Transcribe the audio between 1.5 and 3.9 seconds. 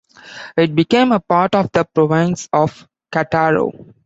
of the province of Cattaro.